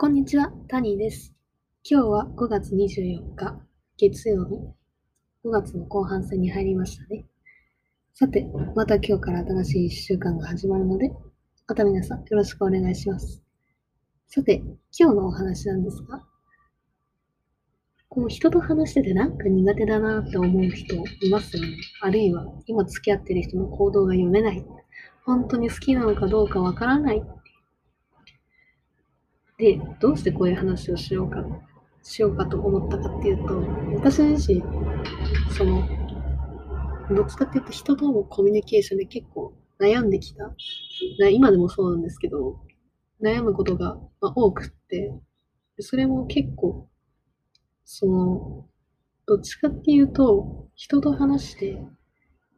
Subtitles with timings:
[0.00, 1.34] こんにちは、タニーです。
[1.84, 3.60] 今日は5月24日、
[3.98, 4.54] 月曜日。
[5.44, 7.26] 5月の後半戦に入りましたね。
[8.14, 11.12] さて、また今日から新しい1週間が始まるので、
[11.68, 13.42] また皆さんよろしくお願いします。
[14.26, 14.62] さて、
[14.98, 16.24] 今日のお話なんですが、
[18.08, 21.76] こう人と話しててなんか苦手だなって思う人いますよね。
[22.00, 24.64] あるいは今付き合ってる人の行動が読めない。
[25.26, 27.22] 本当に好きなのかどうかわからない。
[29.60, 31.44] で、どうしてこういう話をしようか、
[32.02, 33.60] しようかと思ったかっていうと、
[33.96, 34.62] 私自身、
[35.50, 35.86] その、
[37.14, 40.50] どっちかっていうと人とのコミュニケーションで結構悩んできた。
[41.30, 42.58] 今でもそうなんですけど、
[43.22, 45.12] 悩むことが、多くって、
[45.78, 46.88] それも結構、
[47.84, 48.66] その、
[49.26, 51.78] どっちかっていうと、人と話して、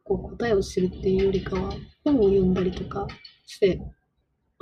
[0.05, 1.73] こう答えを知るっていうよりかは、
[2.05, 3.07] 本を読んだりとか
[3.45, 3.81] して、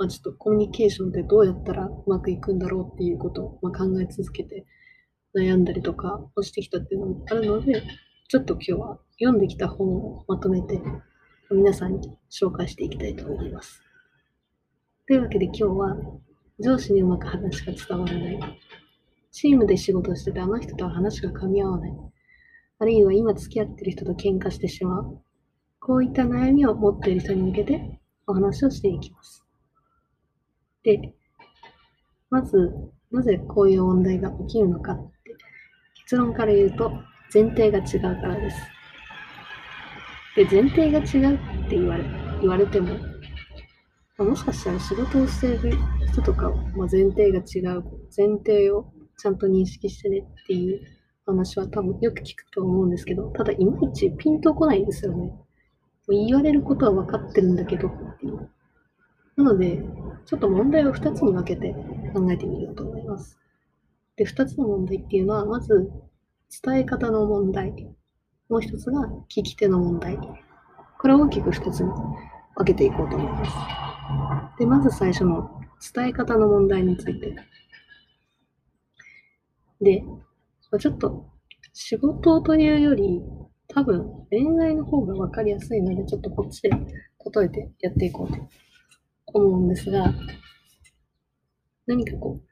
[0.02, 4.66] まあ、ちょっとコミュニケーションってどうやったらうまくいくんだろうっていうことを、まあ、考え続けて
[5.32, 7.84] 悩んだりとかをしてきたっていうのもあるので、
[8.28, 10.82] ちょっと今日は読んできた本をまとめて
[11.52, 13.80] 皆さんに紹介していきたいと思います。
[15.06, 15.96] というわけで今日は
[16.58, 18.60] 上司にうまく話が伝わらない。
[19.30, 21.92] チームで仕事しててあの人とは話が噛み合わない。
[22.80, 25.22] あるいは今付き合ってる人と喧嘩してしまう。
[25.78, 29.46] こういった悩みを持っている人に向けてお話をしていきます。
[30.84, 31.14] で、
[32.30, 32.72] まず、
[33.10, 35.36] なぜこういう問題が起きるのかって、
[35.94, 36.90] 結論から言うと、
[37.32, 38.56] 前提が違うからです。
[40.34, 42.04] で、前提が違うって言われ
[42.40, 42.94] 言われても、
[44.18, 45.78] まあもしかしたら仕事をしている
[46.10, 47.84] 人とかは、まあ、前提が違う、
[48.16, 50.80] 前提をちゃんと認識してねっていう
[51.26, 55.32] 話は多分よく聞くと思うんですけど、ただいまいちピンとこないんですよね。
[56.08, 58.50] 言われることは分かってるんだけどっていう。
[59.42, 59.82] なので、
[60.24, 61.74] ちょっと問題を2つに分けて
[62.14, 63.38] 考えてみようと思います。
[64.16, 65.90] で、2つの問題っていうのは、まず、
[66.64, 67.72] 伝え方の問題。
[68.48, 70.18] もう1つが聞き手の問題。
[71.00, 71.90] これを大きく2つに
[72.54, 74.58] 分けていこうと思います。
[74.58, 75.60] で、まず最初の
[75.94, 77.34] 伝え方の問題について。
[79.80, 80.04] で、
[80.70, 81.26] まちょっと
[81.72, 83.20] 仕事というより、
[83.66, 88.38] 多分恋愛の方が分かりやすいので、ちょっとこっちで例えてやっていこうと
[89.32, 90.12] 思うんですが、
[91.86, 92.48] 何かこう、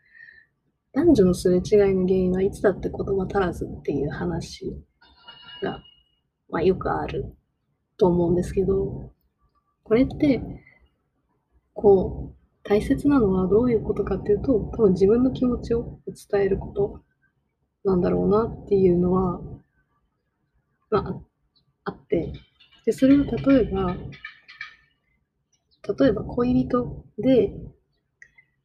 [0.93, 4.77] 男女のすれ違いの原因はいつだって言葉足らずっていう話
[5.63, 5.81] が、
[6.49, 7.37] まあ、よくある
[7.97, 9.13] と思うんですけど、
[9.85, 10.43] これって、
[11.75, 17.01] こう、大切なのはどういうことかっていうと、多分自分の気持ちを伝えること
[17.85, 19.41] なんだろうなっていうのは、
[20.91, 21.21] まあ、
[21.85, 22.33] あって、
[22.85, 23.97] で、それを例えば、
[25.95, 27.53] 例えば恋人で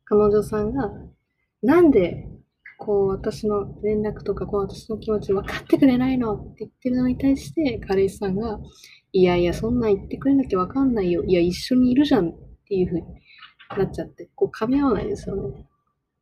[0.05, 0.91] 彼女さんが
[1.61, 2.27] なんで
[2.77, 8.59] こう私の連絡とかこう私の気持ち分かってくれないのって言ってるのに対して彼氏さんが
[9.13, 12.33] いやいやそんなん言ってくれなきゃ分かんないよいや一緒にいるじゃんっ
[12.67, 13.07] ていう風に
[13.77, 15.65] なっちゃってこう噛み合わないですよね。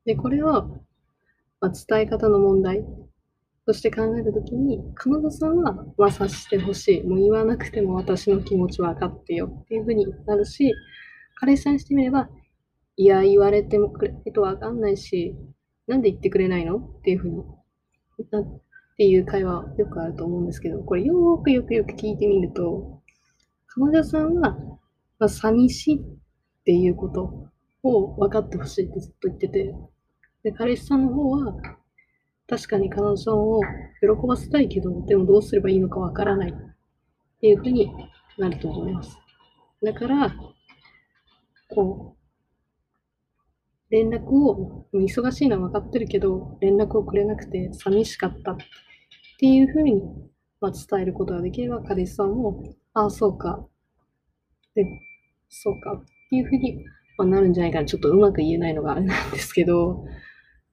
[0.05, 0.65] でこれは、
[1.59, 2.85] まあ、伝え方の問題
[3.65, 7.03] として考えたときに彼女さんは、ま、察してほしい。
[7.03, 10.73] もう言わなくても私の気持ち分かってよっていう風になるし
[11.35, 12.29] 彼氏さんにしてみれば
[12.95, 15.35] いや、言われてもくれとわかんないし、
[15.87, 17.43] なんで言ってくれないのっていうふうに
[18.29, 18.61] なっ
[18.97, 23.01] ていう会話よくあると思うんですけど、これよくよくよく聞いてみると、
[23.67, 24.55] 彼女さんは、
[25.17, 25.99] まあ、寂しいっ
[26.65, 27.49] ていうこと
[27.81, 29.73] を分かってほしいってずっと言ってて、
[30.43, 31.55] で、彼氏さんの方は、
[32.47, 33.61] 確かに彼女を
[34.01, 36.53] 喜ばせたいけど、でもどうすればいいのかわからないっ
[37.41, 37.91] ていうふうに
[38.37, 39.17] なると思います。
[39.83, 40.35] だから、
[41.69, 48.57] こう、連絡を、忙しいのは分かってるけど、連絡をくれなくて寂しかったっ
[49.39, 50.01] ていうふうに、
[50.61, 53.67] ま、伝えることができれば、彼氏さんも、ああ、そうか。
[54.75, 54.85] で、
[55.49, 56.83] そうかっていうふうに、
[57.17, 57.85] ま、なるんじゃないかな。
[57.85, 60.05] ちょっとうまく言えないのがあれなんですけど、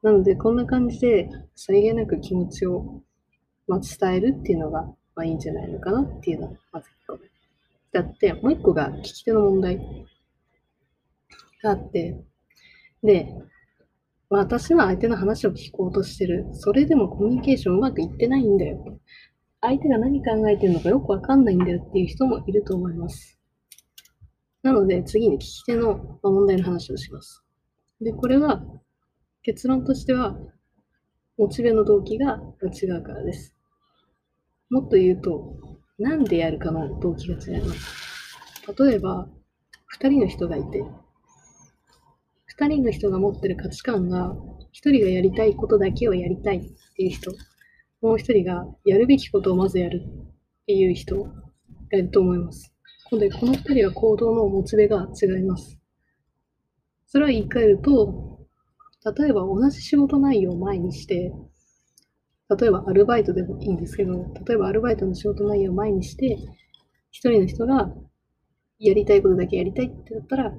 [0.03, 3.03] なので、こんな感じで、さりげなく気持ちを、
[3.67, 4.83] ま、伝えるっていうのが、
[5.15, 7.21] まあ、いいんじゃないのかなっていうのが、まず1個目。
[7.93, 9.79] だって、もう1個が聞き手の問題
[11.63, 12.25] があって、
[13.03, 13.29] で、
[14.31, 16.47] まあ、私は相手の話を聞こうとしてる。
[16.53, 19.01] それでもコミュニケーションうまくいってないんだよ。
[19.61, 23.39] 相手が何考えてるのかよくわかんないんだよっていう人もいると思います。
[24.63, 27.43] なので、次に聞き手の問題の話をします。
[28.01, 28.63] で、これは、
[29.43, 30.37] 結論としては、
[31.39, 33.55] モチベの動機が違うからです。
[34.69, 35.57] もっと言うと、
[35.99, 38.63] なんでやるかの動機が違います。
[38.79, 39.29] 例えば、
[39.87, 40.85] 二人の人がいて、
[42.45, 44.37] 二人の人が持ってる価値観が
[44.73, 46.61] 一人がやりたいことだけをやりたいっ
[46.95, 47.33] ていう人、
[48.03, 51.31] もう一人がやるべきことをまずやるっていう人が
[51.93, 52.73] いると思います。
[53.13, 55.79] で、この二人は行動のモチベが違います。
[57.07, 58.30] それは言い換えると、
[59.05, 61.33] 例えば同じ仕事内容を前にして、
[62.59, 66.37] 例えばアルバイトでもいいんですけど、例えばアルバイトの仕事内容を前にして、
[67.11, 67.95] 一人の人が
[68.79, 70.53] やりたいことだけやりたいってなったら、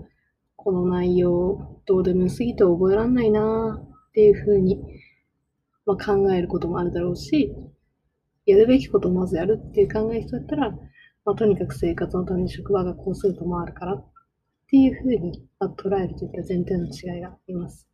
[0.55, 4.79] この内容どうでもよすぎて覚えらんないなっていうふうに、
[5.85, 7.53] まあ、考えることもあるだろうし、
[8.45, 10.71] やるべきことをまずやるっていう考え人だったら、
[11.25, 14.05] まあ、とにかく生活のために職場がこうするともあるからっ
[14.69, 17.90] ていうふうに、まあ、捉えるといった前提の違いがあります。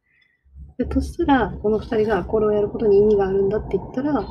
[0.78, 4.28] で、としたら、この二人がこれをやることに意味があるんだって言ったら、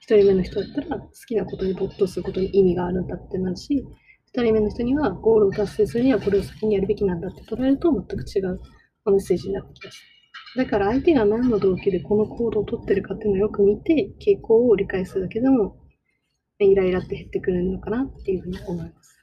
[0.00, 3.84] 一人目の人だったら好きなことに没頭することに意味があるんだってなるし、
[4.32, 8.60] 二人目の人にはゴールを達成するにはこれを先にやるべきなんだって捉えると全く違う
[9.06, 9.98] メッセージになってきます。
[10.56, 15.76] だから相手が何の動機でこの行動をとってるかっていうのをよく見て、傾向を理解するだけでも、
[16.58, 19.16] イライラって減ってくるのかなっていうふうに思います。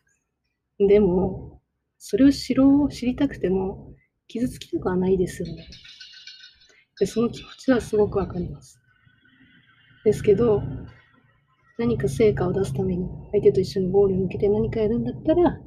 [0.80, 1.62] でも、
[1.98, 3.94] それを知ろう、知りたくても、
[4.28, 5.68] 傷つきたくはないですよね。
[7.00, 8.80] で、その気持ちはすごくわかります。
[10.04, 10.62] ですけど、
[11.78, 15.60] 何か成果を出すために、相手と一緒にゴールに向けて何かやるんだったら、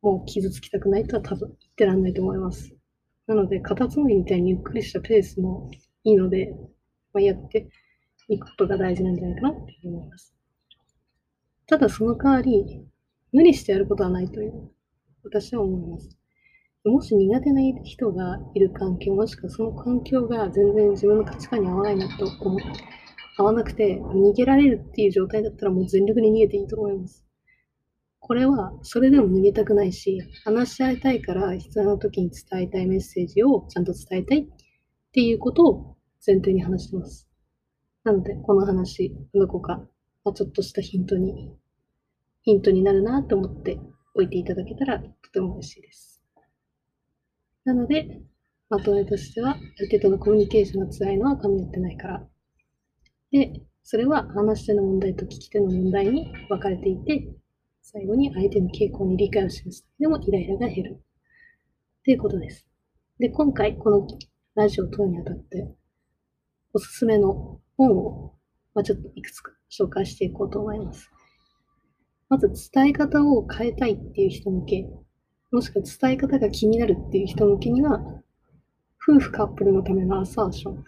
[0.00, 2.72] もう傷つきたくないとは多分言ってらんないと思います。
[3.26, 5.70] なので、カタツムリみたいにゆっくりしたペースも
[6.04, 6.54] いいので、
[7.12, 7.68] まあ、やって
[8.28, 10.34] いくことが大事なんじゃないかなって思います。
[11.66, 12.86] ただその代わり、
[13.32, 14.70] 無理してやることはないという、
[15.24, 16.17] 私は思います。
[16.88, 22.58] もし苦手な人がいる環境、もしくはその環境が全然自分の価値観に合わないなと思う、
[23.36, 27.24] 合わなくて逃げられるっていう状態だったらもう全力で逃げていいと思います。
[28.20, 34.46] これはそれでも逃げたくないし、話し合いたいから必要な時に伝えたいメッセージをちゃんと伝えたいっ
[35.12, 35.96] ていうことを
[36.26, 37.28] 前提に話してます。
[38.04, 39.78] なので、この話、どこか、
[40.24, 41.54] まあ、ちょっとしたヒントに、
[42.42, 43.78] ヒントになるなと思って
[44.14, 46.07] おいていただけたらとても嬉しいです。
[47.64, 48.20] なので、
[48.68, 52.28] まとめとしては、相手とのコミュニケーションが辛いのは噛み合ってないから。
[53.30, 57.28] で、それは話し手の問題と聞き手の問題に分かれていて、
[57.80, 61.02] 最後に相手の傾向に理解を示すでもイライラが減る。
[62.04, 62.66] ということです。
[63.18, 64.06] で、今回この
[64.54, 65.74] ラジオを撮るにあたって、
[66.74, 68.34] おすすめの本を、
[68.74, 71.10] まあ、ちょっといくつか紹介していこうと思います。
[72.28, 74.84] まず伝え方を変えたいっていう人向け、
[75.50, 78.00] もしくは伝え方が気になるっていう人向けには、
[79.00, 80.84] 夫婦カップルのためのアサーション。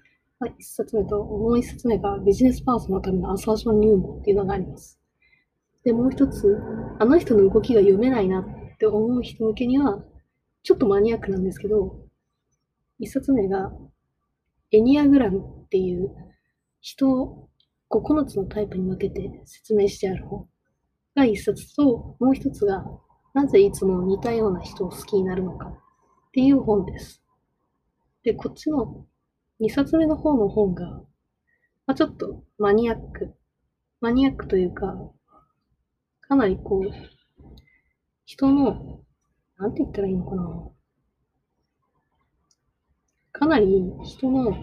[0.59, 4.99] 一冊目と、もう一冊目がビジネスパーソンのためのアサーション入門っていうのがあります。
[5.85, 6.59] で、もう一つ、
[6.99, 10.05] あの人の動きが読めないなって思う人向けには、
[10.63, 11.99] ちょっとマニアックなんですけど、
[12.99, 13.73] 一冊目が、
[14.73, 16.11] エニアグラムっていう
[16.81, 17.49] 人を
[17.91, 20.47] 9つのタイプに分けて説明してある本
[21.17, 22.85] が一冊と、もう一つが、
[23.33, 27.23] なぜいつも似たような人を好きになるのかっていう本です。
[28.23, 29.07] で、こっちの
[29.61, 31.05] 2冊目の方の本が、ま
[31.93, 33.35] あ、ちょっとマニアック。
[34.01, 34.95] マニアックというか、
[36.21, 36.91] かなりこう、
[38.25, 39.01] 人の、
[39.59, 40.71] なんて言ったらいいのかな。
[43.33, 43.67] かなり
[44.05, 44.57] 人の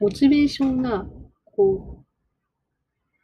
[0.00, 1.06] モチベーションが、
[1.44, 2.04] こう、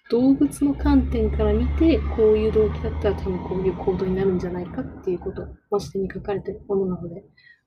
[0.08, 7.24] 動物の観点から見て、こういう動機だったら多分こういう行動になるんじゃないかっていうことを、視点に書かれてるものなので、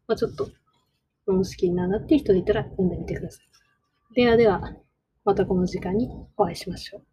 [0.08, 0.50] まあ、ちょっと、
[1.26, 4.16] 論識になっていう人がいたら読んでみてください。
[4.16, 4.62] ではでは、
[5.26, 7.09] またこの時間にお会いしましょう。